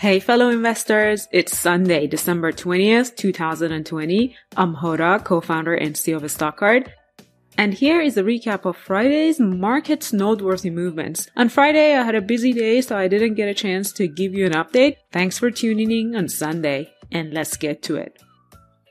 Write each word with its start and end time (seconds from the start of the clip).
Hey, 0.00 0.18
fellow 0.18 0.48
investors. 0.48 1.28
It's 1.30 1.58
Sunday, 1.58 2.06
December 2.06 2.52
20th, 2.52 3.16
2020. 3.16 4.34
I'm 4.56 4.76
Hoda, 4.76 5.22
co-founder 5.22 5.74
and 5.74 5.94
CEO 5.94 6.16
of 6.16 6.22
StockCard. 6.22 6.90
And 7.58 7.74
here 7.74 8.00
is 8.00 8.16
a 8.16 8.22
recap 8.22 8.64
of 8.64 8.78
Friday's 8.78 9.38
market's 9.38 10.10
noteworthy 10.10 10.70
movements. 10.70 11.28
On 11.36 11.50
Friday, 11.50 11.94
I 11.94 12.02
had 12.02 12.14
a 12.14 12.22
busy 12.22 12.54
day, 12.54 12.80
so 12.80 12.96
I 12.96 13.08
didn't 13.08 13.34
get 13.34 13.50
a 13.50 13.52
chance 13.52 13.92
to 13.92 14.08
give 14.08 14.32
you 14.32 14.46
an 14.46 14.52
update. 14.52 14.96
Thanks 15.12 15.38
for 15.38 15.50
tuning 15.50 15.90
in 15.90 16.16
on 16.16 16.30
Sunday, 16.30 16.94
and 17.12 17.34
let's 17.34 17.58
get 17.58 17.82
to 17.82 17.96
it. 17.96 18.22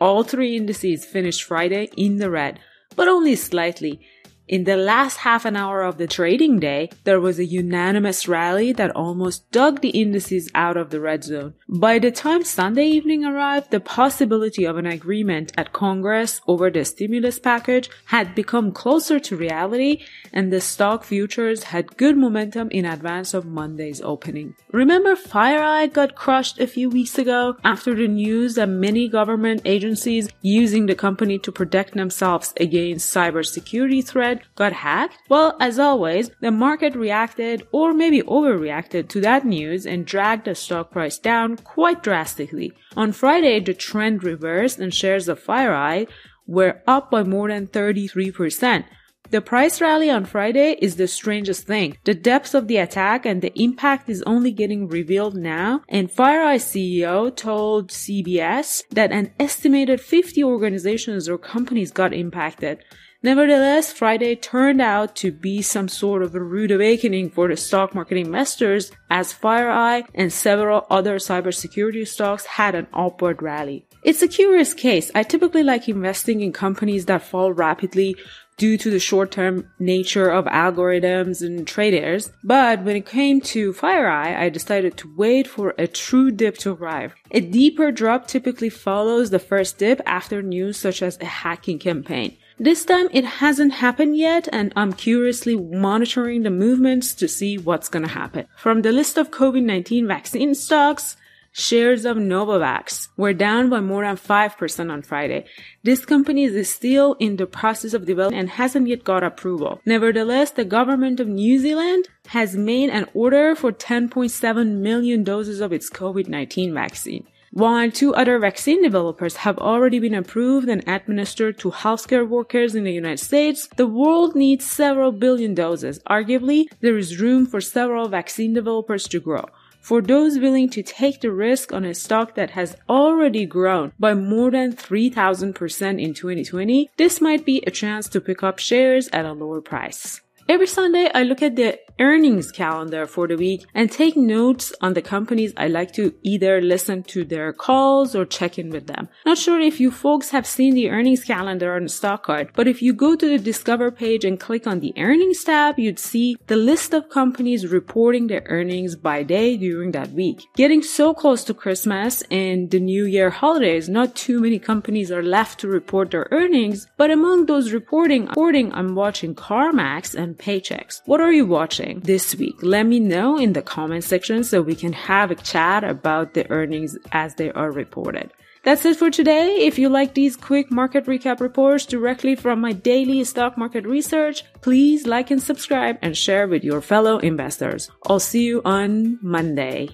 All 0.00 0.24
three 0.24 0.56
indices 0.56 1.04
finished 1.04 1.44
Friday 1.44 1.88
in 1.96 2.16
the 2.16 2.32
red, 2.32 2.58
but 2.96 3.06
only 3.06 3.36
slightly. 3.36 4.00
In 4.48 4.62
the 4.62 4.76
last 4.76 5.18
half 5.18 5.44
an 5.44 5.56
hour 5.56 5.82
of 5.82 5.98
the 5.98 6.06
trading 6.06 6.60
day, 6.60 6.90
there 7.02 7.20
was 7.20 7.40
a 7.40 7.44
unanimous 7.44 8.28
rally 8.28 8.72
that 8.74 8.94
almost 8.94 9.50
dug 9.50 9.80
the 9.80 9.88
indices 9.88 10.48
out 10.54 10.76
of 10.76 10.90
the 10.90 11.00
red 11.00 11.24
zone. 11.24 11.54
By 11.68 11.98
the 11.98 12.12
time 12.12 12.44
Sunday 12.44 12.86
evening 12.86 13.24
arrived, 13.24 13.72
the 13.72 13.80
possibility 13.80 14.64
of 14.64 14.76
an 14.76 14.86
agreement 14.86 15.50
at 15.58 15.72
Congress 15.72 16.40
over 16.46 16.70
the 16.70 16.84
stimulus 16.84 17.40
package 17.40 17.90
had 18.04 18.36
become 18.36 18.70
closer 18.70 19.18
to 19.18 19.36
reality, 19.36 20.04
and 20.32 20.52
the 20.52 20.60
stock 20.60 21.02
futures 21.02 21.64
had 21.64 21.96
good 21.96 22.16
momentum 22.16 22.70
in 22.70 22.84
advance 22.84 23.34
of 23.34 23.46
Monday's 23.46 24.00
opening. 24.00 24.54
Remember 24.70 25.16
FireEye 25.16 25.92
got 25.92 26.14
crushed 26.14 26.60
a 26.60 26.68
few 26.68 26.88
weeks 26.88 27.18
ago 27.18 27.56
after 27.64 27.96
the 27.96 28.06
news 28.06 28.54
that 28.54 28.68
many 28.68 29.08
government 29.08 29.62
agencies 29.64 30.28
using 30.40 30.86
the 30.86 30.94
company 30.94 31.36
to 31.40 31.50
protect 31.50 31.94
themselves 31.94 32.54
against 32.60 33.12
cybersecurity 33.12 34.06
threats 34.06 34.35
got 34.54 34.72
hacked? 34.72 35.18
Well, 35.28 35.56
as 35.60 35.78
always, 35.78 36.30
the 36.40 36.50
market 36.50 36.94
reacted 36.94 37.66
or 37.72 37.92
maybe 37.92 38.22
overreacted 38.22 39.08
to 39.08 39.20
that 39.20 39.44
news 39.44 39.86
and 39.86 40.06
dragged 40.06 40.44
the 40.46 40.54
stock 40.54 40.90
price 40.90 41.18
down 41.18 41.56
quite 41.56 42.02
drastically. 42.02 42.72
On 42.96 43.12
Friday, 43.12 43.60
the 43.60 43.74
trend 43.74 44.24
reversed 44.24 44.78
and 44.78 44.92
shares 44.92 45.28
of 45.28 45.42
FireEye 45.42 46.08
were 46.46 46.82
up 46.86 47.10
by 47.10 47.22
more 47.22 47.48
than 47.48 47.66
33%. 47.66 48.84
The 49.30 49.40
price 49.40 49.80
rally 49.80 50.08
on 50.08 50.24
Friday 50.24 50.76
is 50.80 50.96
the 50.96 51.08
strangest 51.08 51.66
thing. 51.66 51.98
The 52.04 52.14
depth 52.14 52.54
of 52.54 52.68
the 52.68 52.76
attack 52.76 53.26
and 53.26 53.42
the 53.42 53.52
impact 53.60 54.08
is 54.08 54.22
only 54.22 54.52
getting 54.52 54.86
revealed 54.86 55.34
now, 55.34 55.82
and 55.88 56.08
FireEye 56.08 56.60
CEO 56.60 57.34
told 57.34 57.90
CBS 57.90 58.84
that 58.90 59.10
an 59.10 59.32
estimated 59.40 60.00
50 60.00 60.44
organizations 60.44 61.28
or 61.28 61.38
companies 61.38 61.90
got 61.90 62.14
impacted. 62.14 62.84
Nevertheless, 63.22 63.92
Friday 63.92 64.36
turned 64.36 64.80
out 64.80 65.16
to 65.16 65.32
be 65.32 65.62
some 65.62 65.88
sort 65.88 66.22
of 66.22 66.34
a 66.34 66.40
rude 66.40 66.70
awakening 66.70 67.30
for 67.30 67.48
the 67.48 67.56
stock 67.56 67.94
market 67.94 68.18
investors 68.18 68.92
as 69.10 69.32
FireEye 69.32 70.06
and 70.14 70.32
several 70.32 70.86
other 70.90 71.16
cybersecurity 71.16 72.06
stocks 72.06 72.46
had 72.46 72.74
an 72.74 72.86
upward 72.92 73.42
rally. 73.42 73.86
It's 74.02 74.22
a 74.22 74.28
curious 74.28 74.74
case. 74.74 75.10
I 75.14 75.22
typically 75.22 75.62
like 75.62 75.88
investing 75.88 76.40
in 76.40 76.52
companies 76.52 77.06
that 77.06 77.22
fall 77.22 77.52
rapidly 77.52 78.16
due 78.56 78.78
to 78.78 78.90
the 78.90 78.98
short-term 78.98 79.70
nature 79.78 80.30
of 80.30 80.46
algorithms 80.46 81.44
and 81.44 81.66
traders. 81.66 82.30
But 82.42 82.82
when 82.84 82.96
it 82.96 83.06
came 83.06 83.40
to 83.42 83.72
FireEye, 83.72 84.36
I 84.36 84.48
decided 84.48 84.96
to 84.98 85.14
wait 85.16 85.46
for 85.46 85.74
a 85.76 85.86
true 85.86 86.30
dip 86.30 86.56
to 86.58 86.72
arrive. 86.72 87.14
A 87.32 87.40
deeper 87.40 87.92
drop 87.92 88.26
typically 88.26 88.70
follows 88.70 89.30
the 89.30 89.38
first 89.38 89.78
dip 89.78 90.00
after 90.06 90.40
news 90.42 90.78
such 90.78 91.02
as 91.02 91.18
a 91.20 91.26
hacking 91.26 91.78
campaign. 91.78 92.36
This 92.58 92.86
time 92.86 93.08
it 93.12 93.24
hasn't 93.24 93.74
happened 93.74 94.16
yet 94.16 94.48
and 94.50 94.72
I'm 94.74 94.94
curiously 94.94 95.56
monitoring 95.56 96.42
the 96.42 96.50
movements 96.50 97.12
to 97.16 97.28
see 97.28 97.58
what's 97.58 97.90
gonna 97.90 98.08
happen. 98.08 98.46
From 98.56 98.80
the 98.80 98.92
list 98.92 99.18
of 99.18 99.30
COVID-19 99.30 100.06
vaccine 100.06 100.54
stocks, 100.54 101.18
shares 101.52 102.06
of 102.06 102.16
Novavax 102.16 103.08
were 103.18 103.34
down 103.34 103.68
by 103.68 103.80
more 103.80 104.04
than 104.04 104.16
5% 104.16 104.90
on 104.90 105.02
Friday. 105.02 105.44
This 105.82 106.06
company 106.06 106.44
is 106.44 106.70
still 106.70 107.14
in 107.18 107.36
the 107.36 107.46
process 107.46 107.92
of 107.92 108.06
development 108.06 108.40
and 108.40 108.48
hasn't 108.48 108.88
yet 108.88 109.04
got 109.04 109.22
approval. 109.22 109.82
Nevertheless, 109.84 110.50
the 110.50 110.64
government 110.64 111.20
of 111.20 111.28
New 111.28 111.58
Zealand 111.58 112.08
has 112.28 112.56
made 112.56 112.88
an 112.88 113.06
order 113.12 113.54
for 113.54 113.70
10.7 113.70 114.78
million 114.78 115.24
doses 115.24 115.60
of 115.60 115.74
its 115.74 115.90
COVID-19 115.90 116.72
vaccine. 116.72 117.26
While 117.56 117.90
two 117.90 118.12
other 118.14 118.38
vaccine 118.38 118.82
developers 118.82 119.36
have 119.36 119.56
already 119.56 119.98
been 119.98 120.14
approved 120.14 120.68
and 120.68 120.86
administered 120.86 121.58
to 121.60 121.70
healthcare 121.70 122.28
workers 122.28 122.74
in 122.74 122.84
the 122.84 122.92
United 122.92 123.24
States, 123.24 123.66
the 123.76 123.86
world 123.86 124.36
needs 124.36 124.66
several 124.66 125.10
billion 125.10 125.54
doses. 125.54 125.98
Arguably, 126.00 126.66
there 126.82 126.98
is 126.98 127.18
room 127.18 127.46
for 127.46 127.62
several 127.62 128.08
vaccine 128.08 128.52
developers 128.52 129.08
to 129.08 129.20
grow. 129.20 129.46
For 129.80 130.02
those 130.02 130.38
willing 130.38 130.68
to 130.68 130.82
take 130.82 131.22
the 131.22 131.32
risk 131.32 131.72
on 131.72 131.86
a 131.86 131.94
stock 131.94 132.34
that 132.34 132.50
has 132.50 132.76
already 132.90 133.46
grown 133.46 133.94
by 133.98 134.12
more 134.12 134.50
than 134.50 134.76
3000% 134.76 135.98
in 135.98 136.12
2020, 136.12 136.90
this 136.98 137.22
might 137.22 137.46
be 137.46 137.62
a 137.66 137.70
chance 137.70 138.06
to 138.10 138.20
pick 138.20 138.42
up 138.42 138.58
shares 138.58 139.08
at 139.14 139.24
a 139.24 139.32
lower 139.32 139.62
price. 139.62 140.20
Every 140.46 140.66
Sunday, 140.66 141.10
I 141.14 141.22
look 141.22 141.40
at 141.40 141.56
the 141.56 141.78
earnings 141.98 142.52
calendar 142.52 143.06
for 143.06 143.26
the 143.26 143.36
week 143.36 143.66
and 143.74 143.90
take 143.90 144.16
notes 144.16 144.72
on 144.80 144.94
the 144.94 145.02
companies 145.02 145.52
I 145.56 145.68
like 145.68 145.92
to 145.94 146.14
either 146.22 146.60
listen 146.60 147.02
to 147.04 147.24
their 147.24 147.52
calls 147.52 148.14
or 148.14 148.24
check 148.24 148.58
in 148.58 148.70
with 148.70 148.86
them. 148.86 149.08
Not 149.24 149.38
sure 149.38 149.60
if 149.60 149.80
you 149.80 149.90
folks 149.90 150.30
have 150.30 150.46
seen 150.46 150.74
the 150.74 150.90
earnings 150.90 151.24
calendar 151.24 151.74
on 151.74 151.82
StockCard, 151.82 152.50
but 152.54 152.68
if 152.68 152.82
you 152.82 152.92
go 152.92 153.16
to 153.16 153.28
the 153.28 153.38
Discover 153.38 153.90
page 153.90 154.24
and 154.24 154.38
click 154.38 154.66
on 154.66 154.80
the 154.80 154.92
earnings 154.98 155.44
tab, 155.44 155.78
you'd 155.78 155.98
see 155.98 156.36
the 156.46 156.56
list 156.56 156.92
of 156.92 157.08
companies 157.08 157.66
reporting 157.66 158.26
their 158.26 158.44
earnings 158.46 158.96
by 158.96 159.22
day 159.22 159.56
during 159.56 159.92
that 159.92 160.10
week. 160.12 160.42
Getting 160.56 160.82
so 160.82 161.14
close 161.14 161.44
to 161.44 161.54
Christmas 161.54 162.22
and 162.30 162.70
the 162.70 162.80
New 162.80 163.04
Year 163.04 163.30
holidays, 163.30 163.88
not 163.88 164.14
too 164.14 164.40
many 164.40 164.58
companies 164.58 165.10
are 165.10 165.22
left 165.22 165.60
to 165.60 165.68
report 165.68 166.10
their 166.10 166.28
earnings, 166.30 166.86
but 166.96 167.10
among 167.10 167.46
those 167.46 167.72
reporting, 167.72 168.26
reporting 168.26 168.72
I'm 168.72 168.94
watching 168.94 169.34
CarMax 169.34 170.14
and 170.14 170.36
Paychex. 170.36 171.02
What 171.06 171.20
are 171.20 171.32
you 171.32 171.46
this 171.94 172.34
week? 172.34 172.56
Let 172.62 172.86
me 172.86 173.00
know 173.00 173.38
in 173.38 173.52
the 173.52 173.62
comment 173.62 174.04
section 174.04 174.44
so 174.44 174.62
we 174.62 174.74
can 174.74 174.92
have 174.92 175.30
a 175.30 175.34
chat 175.34 175.84
about 175.84 176.34
the 176.34 176.50
earnings 176.50 176.96
as 177.12 177.34
they 177.34 177.50
are 177.52 177.70
reported. 177.70 178.32
That's 178.62 178.84
it 178.84 178.96
for 178.96 179.10
today. 179.10 179.58
If 179.60 179.78
you 179.78 179.88
like 179.88 180.14
these 180.14 180.34
quick 180.34 180.72
market 180.72 181.06
recap 181.06 181.38
reports 181.40 181.86
directly 181.86 182.34
from 182.34 182.60
my 182.60 182.72
daily 182.72 183.22
stock 183.22 183.56
market 183.56 183.86
research, 183.86 184.44
please 184.60 185.06
like 185.06 185.30
and 185.30 185.40
subscribe 185.40 185.98
and 186.02 186.16
share 186.16 186.48
with 186.48 186.64
your 186.64 186.80
fellow 186.80 187.18
investors. 187.18 187.90
I'll 188.08 188.18
see 188.18 188.44
you 188.44 188.62
on 188.64 189.20
Monday. 189.22 189.90